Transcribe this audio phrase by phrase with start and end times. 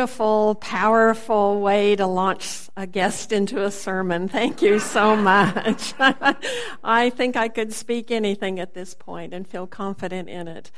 [0.00, 4.28] beautiful, powerful way to launch a guest into a sermon.
[4.28, 5.92] Thank you so much.
[6.82, 10.70] I think I could speak anything at this point and feel confident in it.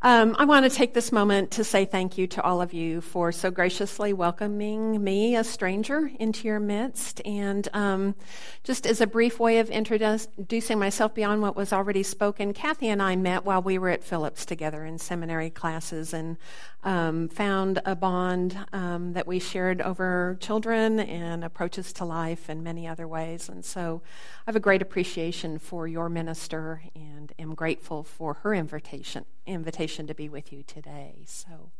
[0.00, 3.00] Um, I want to take this moment to say thank you to all of you
[3.00, 7.20] for so graciously welcoming me, a stranger, into your midst.
[7.24, 8.14] And um,
[8.62, 13.02] just as a brief way of introducing myself beyond what was already spoken, Kathy and
[13.02, 16.36] I met while we were at Phillips together in seminary classes and
[16.84, 22.62] um, found a bond um, that we shared over children and approaches to life and
[22.62, 23.48] many other ways.
[23.48, 24.00] And so
[24.46, 30.06] I have a great appreciation for your minister and am grateful for her invitation invitation
[30.06, 31.22] to be with you today.
[31.26, 31.70] So,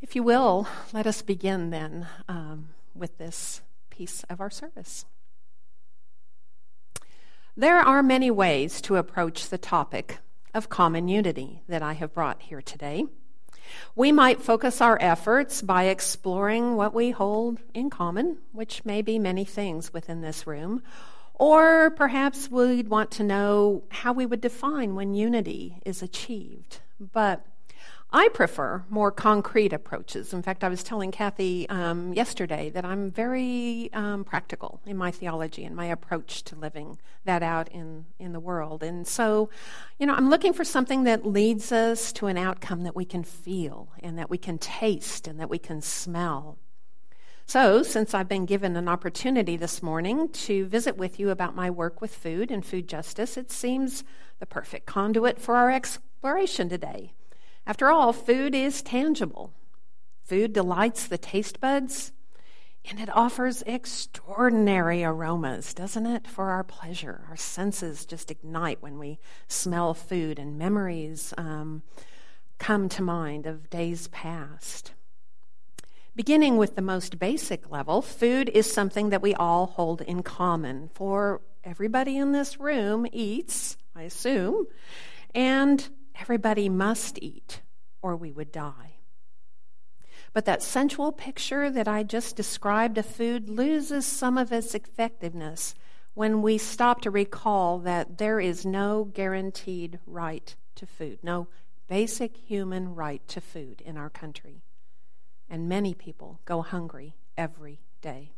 [0.00, 5.04] if you will, let us begin then um, with this piece of our service.
[7.56, 10.18] There are many ways to approach the topic
[10.54, 13.06] of common unity that I have brought here today.
[13.94, 19.18] We might focus our efforts by exploring what we hold in common, which may be
[19.18, 20.82] many things within this room,
[21.38, 26.80] or perhaps we'd want to know how we would define when unity is achieved.
[27.00, 27.46] But
[28.10, 30.32] I prefer more concrete approaches.
[30.32, 35.10] In fact, I was telling Kathy um, yesterday that I'm very um, practical in my
[35.10, 38.82] theology and my approach to living that out in, in the world.
[38.82, 39.50] And so,
[39.98, 43.24] you know, I'm looking for something that leads us to an outcome that we can
[43.24, 46.56] feel and that we can taste and that we can smell.
[47.48, 51.70] So, since I've been given an opportunity this morning to visit with you about my
[51.70, 54.04] work with food and food justice, it seems
[54.38, 57.14] the perfect conduit for our exploration today.
[57.66, 59.54] After all, food is tangible.
[60.24, 62.12] Food delights the taste buds,
[62.84, 67.24] and it offers extraordinary aromas, doesn't it, for our pleasure?
[67.30, 71.82] Our senses just ignite when we smell food, and memories um,
[72.58, 74.92] come to mind of days past.
[76.18, 80.90] Beginning with the most basic level, food is something that we all hold in common.
[80.92, 84.66] For everybody in this room eats, I assume,
[85.32, 85.88] and
[86.20, 87.62] everybody must eat,
[88.02, 88.96] or we would die.
[90.32, 95.76] But that sensual picture that I just described of food loses some of its effectiveness
[96.14, 101.46] when we stop to recall that there is no guaranteed right to food, no
[101.86, 104.62] basic human right to food in our country
[105.50, 108.32] and many people go hungry every day.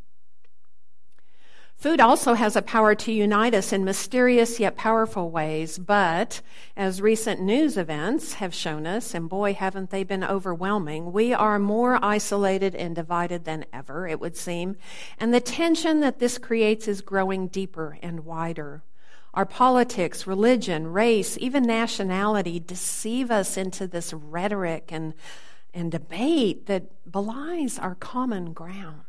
[1.80, 6.42] Food also has a power to unite us in mysterious yet powerful ways, but
[6.76, 11.58] as recent news events have shown us, and boy, haven't they been overwhelming, we are
[11.58, 14.76] more isolated and divided than ever, it would seem,
[15.16, 18.82] and the tension that this creates is growing deeper and wider.
[19.32, 25.14] Our politics, religion, race, even nationality deceive us into this rhetoric and
[25.72, 29.04] and debate that belies our common ground.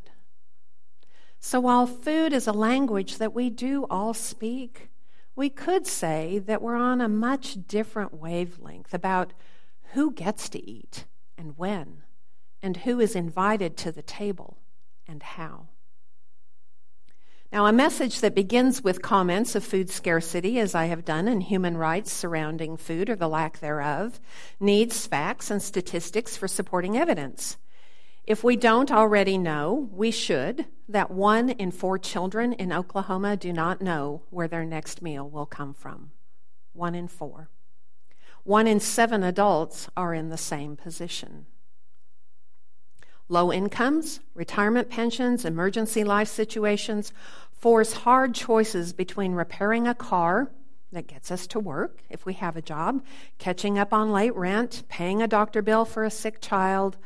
[1.40, 4.90] So while food is a language that we do all speak,
[5.36, 9.34] we could say that we're on a much different wavelength about
[9.94, 11.06] who gets to eat
[11.38, 12.04] and when,
[12.62, 14.58] and who is invited to the table
[15.08, 15.68] and how.
[17.52, 21.44] Now, a message that begins with comments of food scarcity, as I have done, and
[21.44, 24.22] human rights surrounding food or the lack thereof,
[24.58, 27.58] needs facts and statistics for supporting evidence.
[28.24, 33.52] If we don't already know, we should, that one in four children in Oklahoma do
[33.52, 36.12] not know where their next meal will come from.
[36.72, 37.50] One in four.
[38.46, 41.48] One in seven adults are in the same position.
[43.32, 47.14] Low incomes, retirement pensions, emergency life situations
[47.54, 50.52] force hard choices between repairing a car
[50.92, 53.02] that gets us to work if we have a job,
[53.38, 56.98] catching up on late rent, paying a doctor bill for a sick child,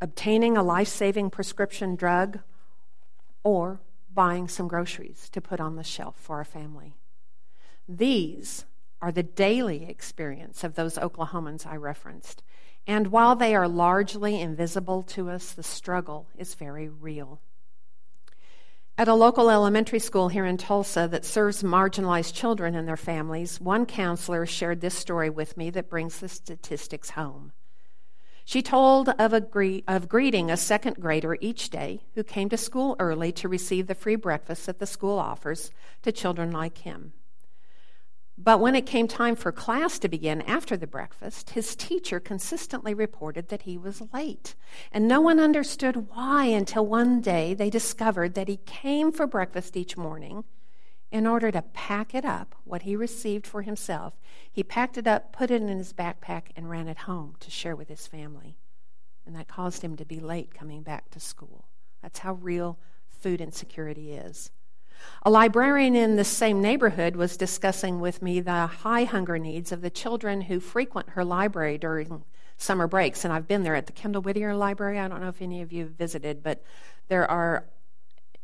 [0.00, 2.38] obtaining a life saving prescription drug,
[3.42, 3.80] or
[4.14, 6.94] buying some groceries to put on the shelf for our family.
[7.88, 8.66] These
[9.02, 12.44] are the daily experience of those Oklahomans I referenced.
[12.86, 17.40] And while they are largely invisible to us, the struggle is very real.
[18.98, 23.60] At a local elementary school here in Tulsa that serves marginalized children and their families,
[23.60, 27.52] one counselor shared this story with me that brings the statistics home.
[28.44, 32.56] She told of, a gre- of greeting a second grader each day who came to
[32.56, 35.70] school early to receive the free breakfast that the school offers
[36.02, 37.12] to children like him.
[38.42, 42.94] But when it came time for class to begin after the breakfast, his teacher consistently
[42.94, 44.54] reported that he was late.
[44.90, 49.76] And no one understood why until one day they discovered that he came for breakfast
[49.76, 50.44] each morning
[51.10, 54.14] in order to pack it up, what he received for himself.
[54.50, 57.76] He packed it up, put it in his backpack, and ran it home to share
[57.76, 58.56] with his family.
[59.26, 61.66] and that caused him to be late coming back to school.
[62.02, 62.78] That's how real
[63.08, 64.50] food insecurity is.
[65.22, 69.80] A librarian in the same neighborhood was discussing with me the high hunger needs of
[69.80, 72.24] the children who frequent her library during
[72.56, 73.24] summer breaks.
[73.24, 74.98] And I've been there at the Kendall Whittier Library.
[74.98, 76.62] I don't know if any of you have visited, but
[77.08, 77.64] there are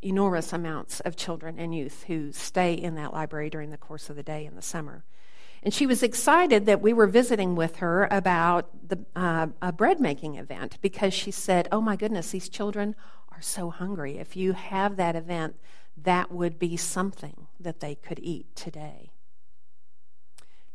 [0.02, 4.16] enormous amounts of children and youth who stay in that library during the course of
[4.16, 5.04] the day in the summer.
[5.62, 10.00] And she was excited that we were visiting with her about the, uh, a bread
[10.00, 12.94] making event because she said, Oh my goodness, these children
[13.32, 14.18] are so hungry.
[14.18, 15.56] If you have that event,
[15.96, 19.10] that would be something that they could eat today.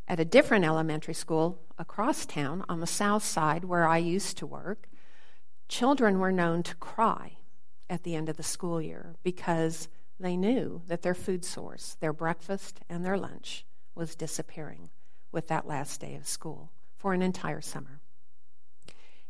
[0.07, 4.47] At a different elementary school across town on the south side where I used to
[4.47, 4.87] work,
[5.67, 7.37] children were known to cry
[7.89, 9.87] at the end of the school year because
[10.19, 13.65] they knew that their food source, their breakfast and their lunch,
[13.95, 14.89] was disappearing
[15.31, 18.00] with that last day of school for an entire summer.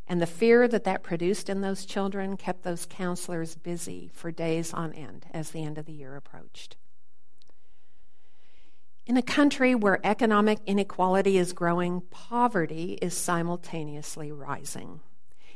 [0.06, 4.74] And the fear that that produced in those children kept those counselors busy for days
[4.74, 6.76] on end as the end of the year approached.
[9.06, 15.00] In a country where economic inequality is growing, poverty is simultaneously rising.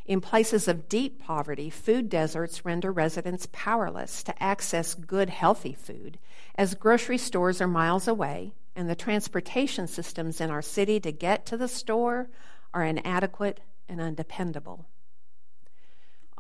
[0.05, 6.19] In places of deep poverty, food deserts render residents powerless to access good, healthy food,
[6.57, 11.47] as grocery stores are miles away and the transportation systems in our city to get
[11.47, 12.29] to the store
[12.75, 14.87] are inadequate and undependable.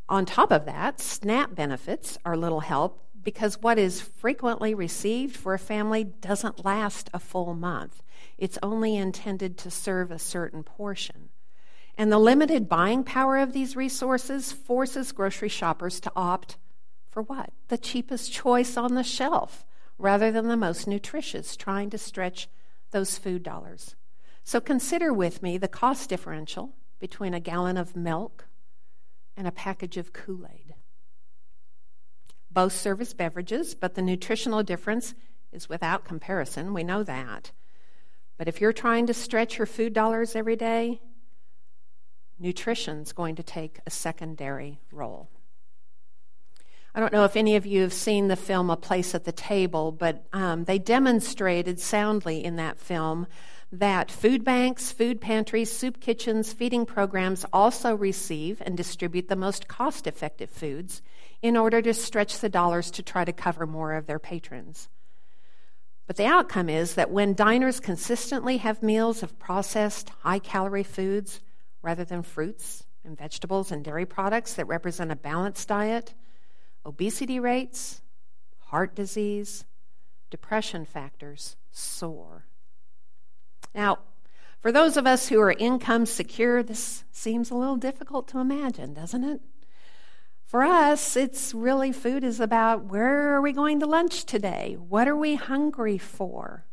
[0.08, 5.52] On top of that, SNAP benefits are little help because what is frequently received for
[5.52, 8.04] a family doesn't last a full month.
[8.38, 11.30] It's only intended to serve a certain portion.
[11.98, 16.56] And the limited buying power of these resources forces grocery shoppers to opt
[17.10, 17.50] for what?
[17.68, 19.64] The cheapest choice on the shelf
[19.98, 22.48] rather than the most nutritious, trying to stretch
[22.90, 23.96] those food dollars.
[24.44, 28.46] So consider with me the cost differential between a gallon of milk
[29.36, 30.74] and a package of Kool Aid.
[32.50, 35.14] Both serve as beverages, but the nutritional difference
[35.52, 36.72] is without comparison.
[36.72, 37.52] We know that.
[38.38, 41.00] But if you're trying to stretch your food dollars every day,
[42.38, 45.28] nutrition's going to take a secondary role.
[46.94, 49.32] I don't know if any of you have seen the film A Place at the
[49.32, 53.26] Table, but um, they demonstrated soundly in that film
[53.72, 59.68] that food banks, food pantries, soup kitchens, feeding programs also receive and distribute the most
[59.68, 61.02] cost effective foods
[61.42, 64.88] in order to stretch the dollars to try to cover more of their patrons.
[66.06, 71.40] But the outcome is that when diners consistently have meals of processed, high calorie foods,
[71.82, 76.14] rather than fruits and vegetables and dairy products that represent a balanced diet,
[76.84, 78.00] obesity rates,
[78.58, 79.64] heart disease,
[80.30, 82.45] depression factors soar.
[83.76, 83.98] Now,
[84.60, 88.94] for those of us who are income secure, this seems a little difficult to imagine,
[88.94, 89.42] doesn't it?
[90.46, 94.78] For us, it's really food is about where are we going to lunch today?
[94.88, 96.64] What are we hungry for?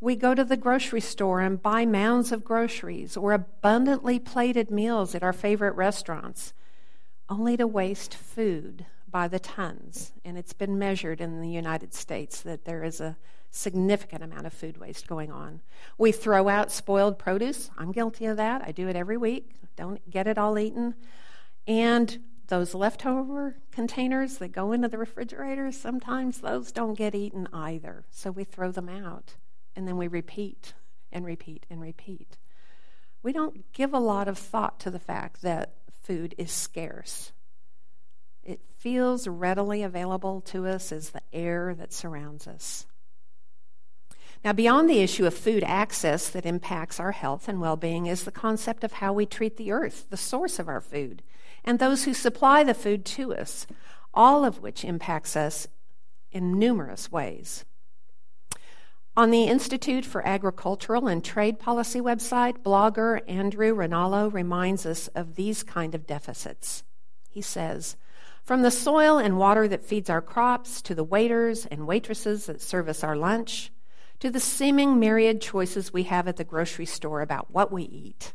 [0.00, 5.16] We go to the grocery store and buy mounds of groceries or abundantly plated meals
[5.16, 6.52] at our favorite restaurants,
[7.28, 10.12] only to waste food by the tons.
[10.24, 13.16] And it's been measured in the United States that there is a
[13.50, 15.60] significant amount of food waste going on.
[15.96, 17.70] We throw out spoiled produce.
[17.78, 18.62] I'm guilty of that.
[18.64, 19.54] I do it every week.
[19.76, 20.94] Don't get it all eaten.
[21.66, 22.18] And
[22.48, 28.04] those leftover containers that go into the refrigerator, sometimes those don't get eaten either.
[28.10, 29.36] So we throw them out
[29.76, 30.74] and then we repeat
[31.12, 32.36] and repeat and repeat.
[33.22, 37.32] We don't give a lot of thought to the fact that food is scarce.
[38.78, 42.86] Feels readily available to us as the air that surrounds us.
[44.44, 48.22] Now, beyond the issue of food access that impacts our health and well being is
[48.22, 51.24] the concept of how we treat the earth, the source of our food,
[51.64, 53.66] and those who supply the food to us,
[54.14, 55.66] all of which impacts us
[56.30, 57.64] in numerous ways.
[59.16, 65.34] On the Institute for Agricultural and Trade Policy website, blogger Andrew Ranallo reminds us of
[65.34, 66.84] these kind of deficits.
[67.28, 67.96] He says,
[68.48, 72.62] from the soil and water that feeds our crops, to the waiters and waitresses that
[72.62, 73.70] service our lunch,
[74.20, 78.32] to the seeming myriad choices we have at the grocery store about what we eat.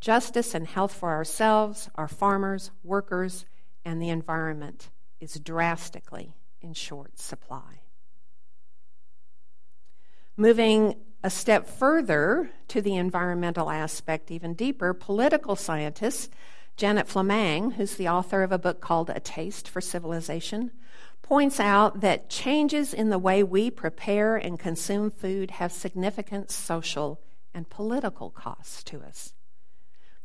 [0.00, 3.44] Justice and health for ourselves, our farmers, workers,
[3.84, 7.80] and the environment is drastically in short supply.
[10.36, 10.94] Moving
[11.24, 16.32] a step further to the environmental aspect, even deeper, political scientist
[16.76, 20.72] Janet Flammang, who's the author of a book called A Taste for Civilization,
[21.20, 27.20] points out that changes in the way we prepare and consume food have significant social
[27.54, 29.34] and political costs to us.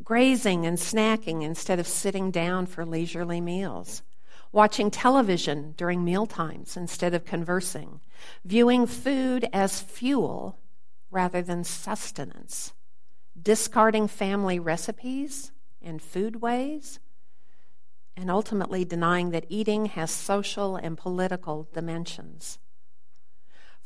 [0.03, 4.03] grazing and snacking instead of sitting down for leisurely meals,
[4.51, 7.99] watching television during meal times instead of conversing,
[8.45, 10.59] viewing food as fuel
[11.09, 12.73] rather than sustenance,
[13.41, 16.99] discarding family recipes and food ways,
[18.15, 22.59] and ultimately denying that eating has social and political dimensions.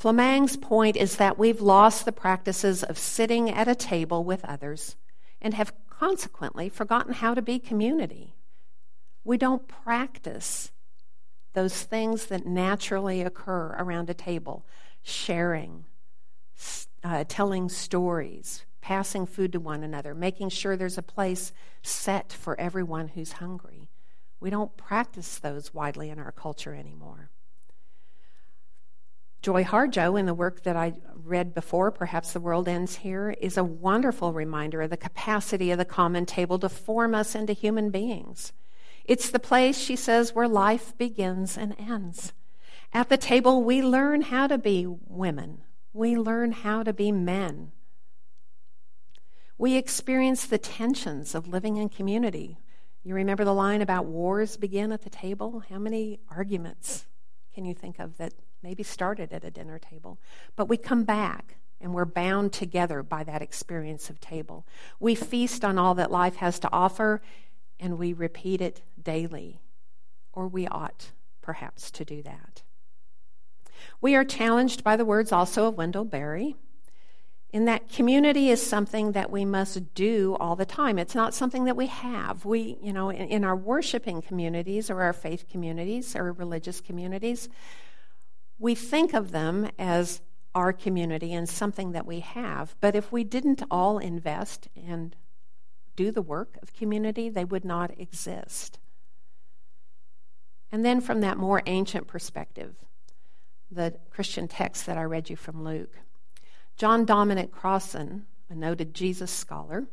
[0.01, 4.95] Flammang's point is that we've lost the practices of sitting at a table with others
[5.41, 8.35] and have consequently forgotten how to be community.
[9.23, 10.71] We don't practice
[11.53, 14.65] those things that naturally occur around a table
[15.03, 15.85] sharing,
[17.03, 22.59] uh, telling stories, passing food to one another, making sure there's a place set for
[22.59, 23.89] everyone who's hungry.
[24.39, 27.29] We don't practice those widely in our culture anymore.
[29.41, 33.57] Joy Harjo, in the work that I read before, Perhaps the World Ends Here, is
[33.57, 37.89] a wonderful reminder of the capacity of the common table to form us into human
[37.89, 38.53] beings.
[39.03, 42.33] It's the place, she says, where life begins and ends.
[42.93, 47.71] At the table, we learn how to be women, we learn how to be men.
[49.61, 52.57] We experience the tensions of living in community.
[53.03, 55.61] You remember the line about wars begin at the table?
[55.69, 57.05] How many arguments
[57.53, 60.17] can you think of that maybe started at a dinner table.
[60.55, 64.65] But we come back and we're bound together by that experience of table.
[64.99, 67.21] We feast on all that life has to offer
[67.79, 69.61] and we repeat it daily,
[70.33, 71.11] or we ought
[71.43, 72.63] perhaps to do that.
[74.01, 76.55] We are challenged by the words also of Wendell Berry
[77.53, 80.97] in that community is something that we must do all the time.
[80.97, 82.45] It's not something that we have.
[82.45, 87.49] We, you know, in, in our worshiping communities or our faith communities or religious communities,
[88.57, 90.21] we think of them as
[90.55, 92.75] our community and something that we have.
[92.79, 95.15] But if we didn't all invest and
[95.95, 98.79] do the work of community, they would not exist.
[100.71, 102.75] And then from that more ancient perspective,
[103.69, 105.97] the Christian text that I read you from Luke,
[106.81, 109.85] John Dominic Crossan, a noted Jesus scholar,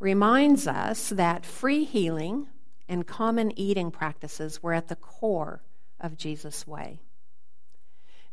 [0.00, 2.46] reminds us that free healing
[2.88, 5.60] and common eating practices were at the core
[6.00, 7.02] of Jesus' way.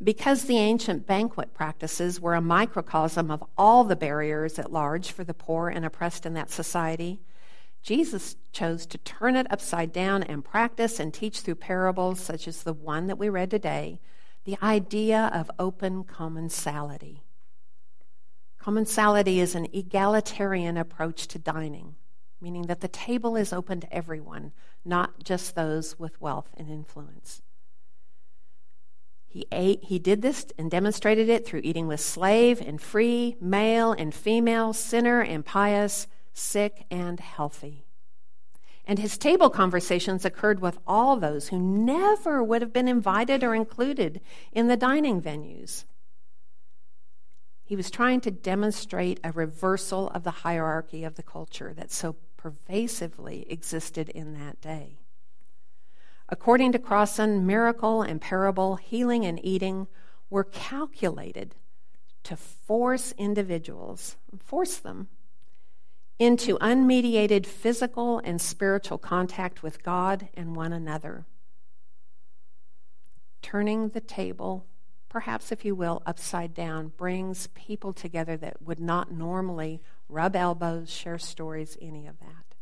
[0.01, 5.25] Because the ancient banquet practices were a microcosm of all the barriers at large for
[5.25, 7.19] the poor and oppressed in that society,
[7.83, 12.63] Jesus chose to turn it upside down and practice and teach through parables such as
[12.63, 13.99] the one that we read today
[14.45, 17.23] the idea of open commensality.
[18.61, 21.95] Commensality is an egalitarian approach to dining,
[22.39, 24.51] meaning that the table is open to everyone,
[24.85, 27.41] not just those with wealth and influence.
[29.27, 33.93] He ate, he did this and demonstrated it through eating with slave and free, male
[33.93, 37.85] and female, sinner and pious, sick and healthy.
[38.85, 43.55] And his table conversations occurred with all those who never would have been invited or
[43.55, 45.85] included in the dining venues.
[47.71, 52.17] He was trying to demonstrate a reversal of the hierarchy of the culture that so
[52.35, 54.99] pervasively existed in that day.
[56.27, 59.87] According to Crossan, miracle and parable, healing and eating
[60.29, 61.55] were calculated
[62.23, 65.07] to force individuals, force them
[66.19, 71.25] into unmediated physical and spiritual contact with God and one another.
[73.41, 74.65] Turning the table,
[75.11, 80.89] perhaps if you will, upside down, brings people together that would not normally rub elbows,
[80.89, 82.55] share stories, any of that.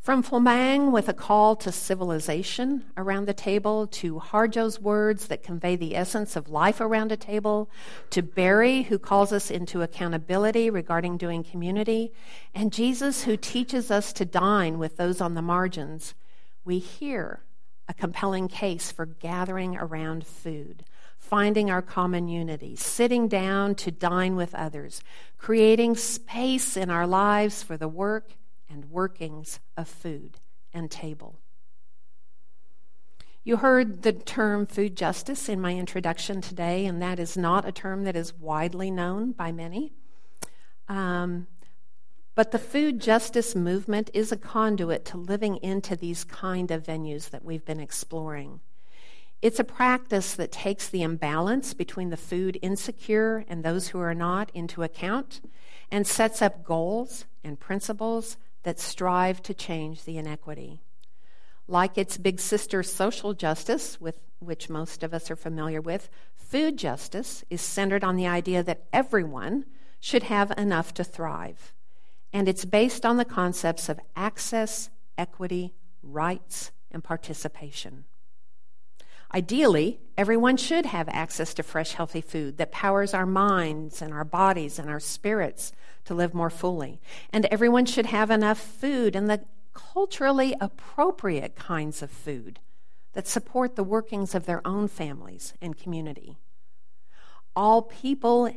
[0.00, 5.76] From Flammang with a call to civilization around the table, to Harjo's words that convey
[5.76, 7.68] the essence of life around a table,
[8.08, 12.14] to Berry who calls us into accountability regarding doing community,
[12.54, 16.14] and Jesus, who teaches us to dine with those on the margins,
[16.64, 17.42] we hear
[17.90, 20.82] a compelling case for gathering around food,
[21.30, 25.00] finding our common unity, sitting down to dine with others,
[25.38, 28.32] creating space in our lives for the work
[28.68, 30.38] and workings of food
[30.74, 31.38] and table.
[33.44, 37.70] You heard the term food justice in my introduction today, and that is not a
[37.70, 39.92] term that is widely known by many.
[40.88, 41.46] Um,
[42.34, 47.30] but the food justice movement is a conduit to living into these kind of venues
[47.30, 48.58] that we've been exploring.
[49.42, 54.14] It's a practice that takes the imbalance between the food insecure and those who are
[54.14, 55.40] not into account
[55.90, 60.82] and sets up goals and principles that strive to change the inequity.
[61.66, 66.76] Like its big sister, social justice, with which most of us are familiar with, food
[66.76, 69.64] justice is centered on the idea that everyone
[70.00, 71.72] should have enough to thrive.
[72.32, 78.04] and it's based on the concepts of access, equity, rights, and participation.
[79.32, 84.24] Ideally, everyone should have access to fresh, healthy food that powers our minds and our
[84.24, 85.72] bodies and our spirits
[86.04, 87.00] to live more fully.
[87.32, 92.58] And everyone should have enough food and the culturally appropriate kinds of food
[93.12, 96.36] that support the workings of their own families and community.
[97.54, 98.52] All people,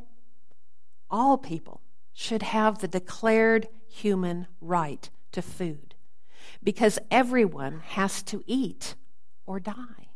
[1.10, 1.82] all people
[2.13, 5.94] should have the declared human right to food
[6.63, 8.96] because everyone has to eat
[9.46, 10.10] or die.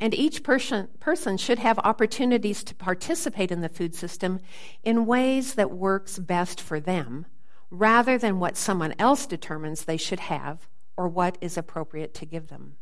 [0.00, 4.40] And each person, person should have opportunities to participate in the food system
[4.84, 7.26] in ways that works best for them,
[7.70, 12.48] rather than what someone else determines they should have or what is appropriate to give
[12.48, 12.76] them.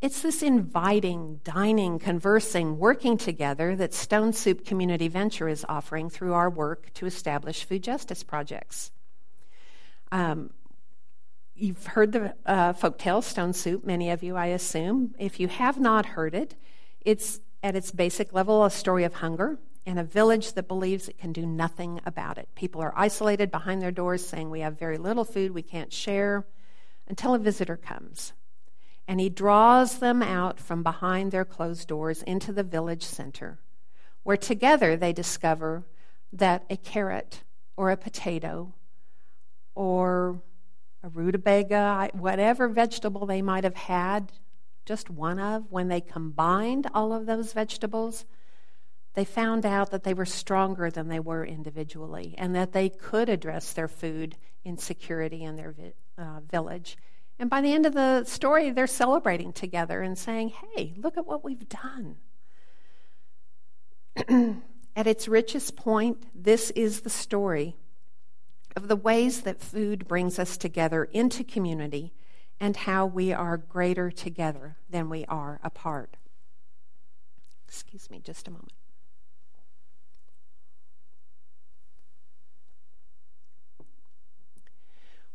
[0.00, 6.32] It's this inviting, dining, conversing, working together that Stone Soup Community Venture is offering through
[6.32, 8.90] our work to establish food justice projects.
[10.10, 10.50] Um,
[11.54, 15.14] You've heard the uh, folktale Stone Soup, many of you, I assume.
[15.18, 16.56] If you have not heard it,
[17.02, 21.18] it's at its basic level a story of hunger and a village that believes it
[21.18, 22.48] can do nothing about it.
[22.54, 26.46] People are isolated behind their doors saying, We have very little food, we can't share,
[27.06, 28.32] until a visitor comes.
[29.06, 33.58] And he draws them out from behind their closed doors into the village center,
[34.22, 35.84] where together they discover
[36.32, 37.42] that a carrot
[37.76, 38.72] or a potato
[39.74, 40.40] or
[41.22, 44.32] rutabaga, whatever vegetable they might have had,
[44.84, 48.24] just one of, when they combined all of those vegetables,
[49.14, 53.28] they found out that they were stronger than they were individually and that they could
[53.28, 56.96] address their food insecurity in their vi- uh, village.
[57.38, 61.26] And by the end of the story, they're celebrating together and saying, hey, look at
[61.26, 62.16] what we've done.
[64.96, 67.76] at its richest point, this is the story
[68.76, 72.12] of the ways that food brings us together into community
[72.60, 76.16] and how we are greater together than we are apart.
[77.66, 78.72] Excuse me just a moment.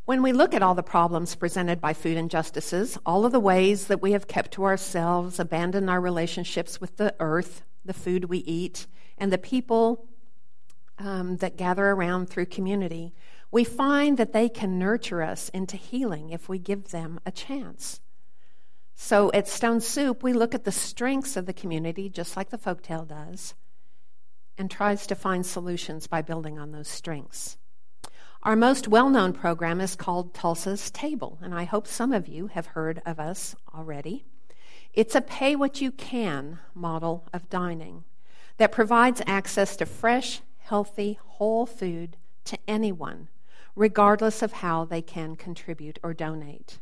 [0.06, 3.88] When we look at all the problems presented by food injustices, all of the ways
[3.88, 8.38] that we have kept to ourselves, abandoned our relationships with the earth, the food we
[8.38, 10.08] eat, and the people
[10.98, 13.14] um, that gather around through community,
[13.52, 18.02] we find that they can nurture us into healing if we give them a chance.
[18.96, 22.58] So at Stone Soup, we look at the strengths of the community, just like the
[22.58, 23.54] folktale does,
[24.58, 27.58] and tries to find solutions by building on those strengths.
[28.44, 32.48] Our most well known program is called Tulsa's Table, and I hope some of you
[32.48, 34.26] have heard of us already.
[34.94, 38.04] It's a pay what you can model of dining
[38.58, 43.28] that provides access to fresh, healthy, whole food to anyone,
[43.78, 46.80] regardless of how they can contribute or donate.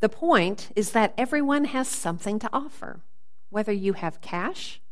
[0.00, 3.00] The point is that everyone has something to offer.
[3.48, 4.82] Whether you have cash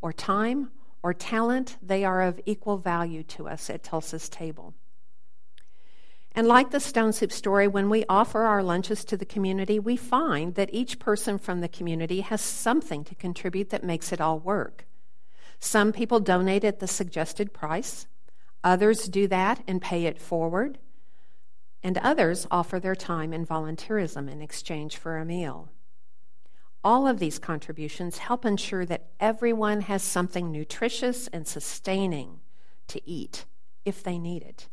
[0.00, 0.70] or time
[1.02, 4.74] or talent, they are of equal value to us at Tulsa's table.
[6.36, 9.96] And like the Stone Soup story, when we offer our lunches to the community, we
[9.96, 14.38] find that each person from the community has something to contribute that makes it all
[14.38, 14.86] work.
[15.58, 18.06] Some people donate at the suggested price,
[18.62, 20.78] others do that and pay it forward,
[21.82, 25.70] and others offer their time and volunteerism in exchange for a meal.
[26.82, 32.40] All of these contributions help ensure that everyone has something nutritious and sustaining
[32.88, 33.44] to eat
[33.84, 34.68] if they need it.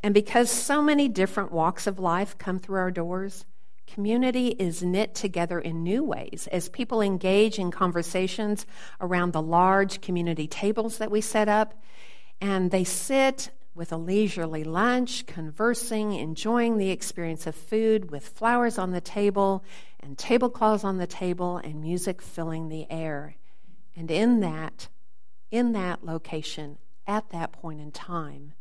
[0.00, 3.46] And because so many different walks of life come through our doors,
[3.86, 8.66] Community is knit together in new ways as people engage in conversations
[9.00, 11.74] around the large community tables that we set up,
[12.40, 18.78] and they sit with a leisurely lunch, conversing, enjoying the experience of food with flowers
[18.78, 19.64] on the table
[20.00, 23.34] and tablecloths on the table and music filling the air.
[23.96, 24.88] And in that,
[25.50, 28.54] in that location, at that point in time,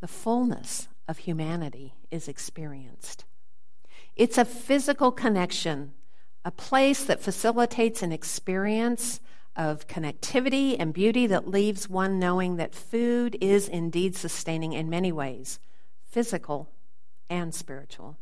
[0.00, 3.24] the fullness of humanity is experienced.
[4.16, 5.92] It's a physical connection,
[6.44, 9.20] a place that facilitates an experience
[9.56, 15.10] of connectivity and beauty that leaves one knowing that food is indeed sustaining in many
[15.10, 15.58] ways,
[16.04, 16.70] physical
[17.28, 18.16] and spiritual.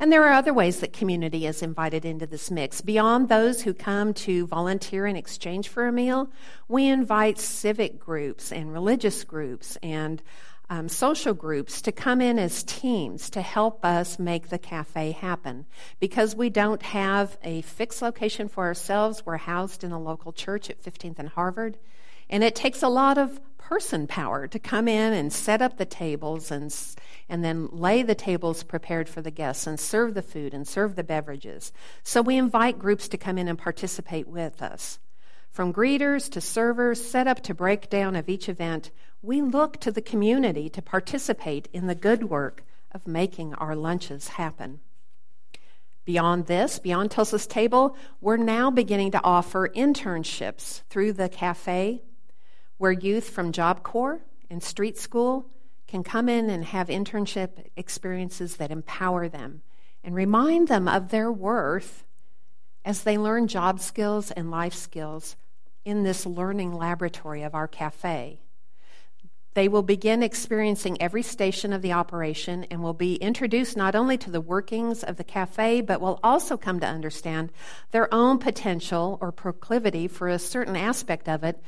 [0.00, 2.80] And there are other ways that community is invited into this mix.
[2.80, 6.30] Beyond those who come to volunteer in exchange for a meal,
[6.68, 10.22] we invite civic groups and religious groups and
[10.70, 15.66] um, social groups to come in as teams to help us make the cafe happen.
[15.98, 20.70] Because we don't have a fixed location for ourselves, we're housed in a local church
[20.70, 21.76] at 15th and Harvard.
[22.30, 25.84] And it takes a lot of person power to come in and set up the
[25.84, 26.74] tables and,
[27.28, 30.94] and then lay the tables prepared for the guests and serve the food and serve
[30.94, 31.72] the beverages.
[32.04, 35.00] So we invite groups to come in and participate with us.
[35.50, 40.00] From greeters to servers, set up to breakdown of each event, we look to the
[40.00, 44.80] community to participate in the good work of making our lunches happen.
[46.04, 52.02] Beyond this, beyond Tulsa's table, we're now beginning to offer internships through the cafe
[52.78, 55.46] where youth from Job Corps and street school
[55.86, 59.60] can come in and have internship experiences that empower them
[60.02, 62.06] and remind them of their worth
[62.84, 65.36] as they learn job skills and life skills
[65.84, 68.40] in this learning laboratory of our cafe.
[69.54, 74.16] They will begin experiencing every station of the operation and will be introduced not only
[74.18, 77.50] to the workings of the cafe, but will also come to understand
[77.90, 81.60] their own potential or proclivity for a certain aspect of it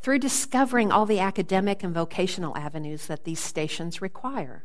[0.00, 4.64] through discovering all the academic and vocational avenues that these stations require.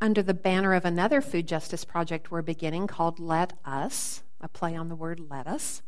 [0.00, 4.76] Under the banner of another food justice project we're beginning called Let Us, a play
[4.76, 5.82] on the word let us,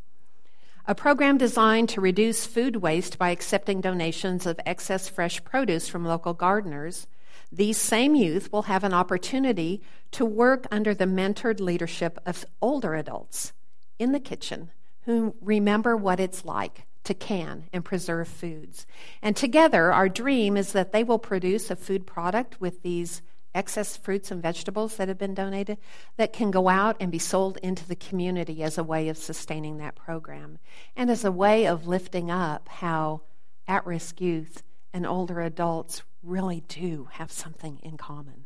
[0.86, 6.04] a program designed to reduce food waste by accepting donations of excess fresh produce from
[6.04, 7.06] local gardeners,
[7.52, 12.94] these same youth will have an opportunity to work under the mentored leadership of older
[12.94, 13.52] adults
[13.98, 14.70] in the kitchen
[15.02, 18.86] who remember what it's like to can and preserve foods.
[19.20, 23.22] And together, our dream is that they will produce a food product with these
[23.54, 25.78] excess fruits and vegetables that have been donated
[26.16, 29.78] that can go out and be sold into the community as a way of sustaining
[29.78, 30.58] that program
[30.96, 33.20] and as a way of lifting up how
[33.68, 34.62] at risk youth
[34.92, 38.44] and older adults really do have something in common.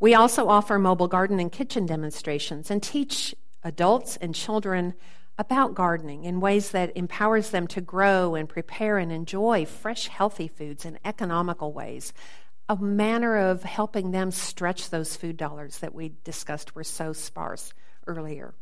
[0.00, 4.94] We also offer mobile garden and kitchen demonstrations and teach adults and children
[5.38, 10.46] about gardening in ways that empowers them to grow and prepare and enjoy fresh healthy
[10.46, 12.12] foods in economical ways
[12.68, 17.74] a manner of helping them stretch those food dollars that we discussed were so sparse
[18.06, 18.54] earlier.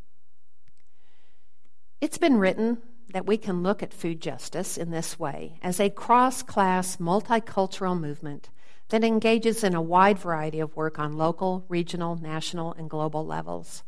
[2.01, 2.79] It's been written
[3.13, 7.99] that we can look at food justice in this way as a cross class, multicultural
[7.99, 8.49] movement
[8.89, 13.83] that engages in a wide variety of work on local, regional, national, and global levels.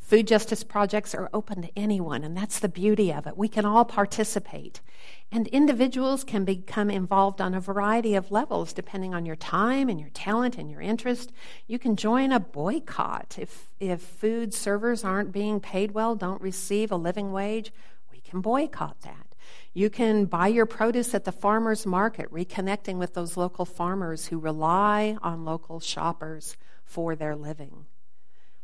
[0.00, 3.36] Food justice projects are open to anyone, and that's the beauty of it.
[3.36, 4.80] We can all participate.
[5.30, 10.00] And individuals can become involved on a variety of levels depending on your time and
[10.00, 11.32] your talent and your interest.
[11.66, 13.36] You can join a boycott.
[13.38, 17.72] If, if food servers aren't being paid well, don't receive a living wage,
[18.10, 19.34] we can boycott that.
[19.74, 24.38] You can buy your produce at the farmer's market, reconnecting with those local farmers who
[24.38, 27.84] rely on local shoppers for their living.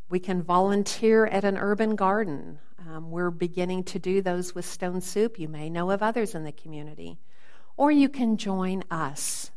[0.09, 2.59] We can volunteer at an urban garden.
[2.87, 5.39] Um, we're beginning to do those with Stone Soup.
[5.39, 7.19] You may know of others in the community.
[7.77, 9.51] Or you can join us.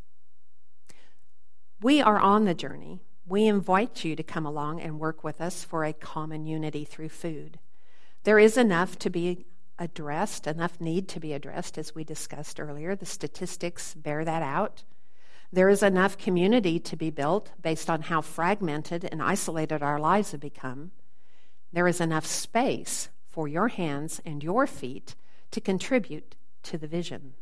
[1.82, 3.02] We are on the journey.
[3.28, 7.10] We invite you to come along and work with us for a common unity through
[7.10, 7.60] food.
[8.24, 9.46] There is enough to be
[9.78, 12.96] addressed, enough need to be addressed, as we discussed earlier.
[12.96, 14.84] The statistics bear that out.
[15.52, 20.32] There is enough community to be built based on how fragmented and isolated our lives
[20.32, 20.92] have become.
[21.74, 25.13] There is enough space for your hands and your feet
[25.52, 27.36] to contribute to the vision.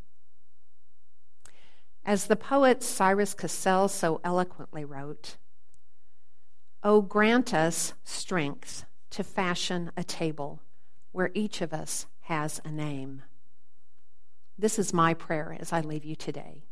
[2.03, 5.37] As the poet Cyrus Cassells so eloquently wrote,
[6.83, 10.59] Oh, grant us strength to fashion a table
[11.13, 13.21] where each of us has a name.
[14.59, 16.65] This is my prayer as I leave you today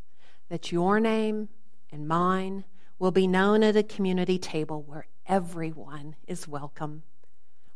[0.49, 1.47] that your name
[1.93, 2.65] and mine
[2.99, 7.03] will be known at a community table where everyone is welcome,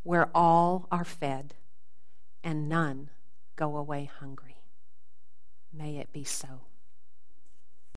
[0.08, 1.54] where all are fed,
[2.42, 3.10] and none
[3.58, 4.56] go away hungry.
[5.74, 6.62] May it be so.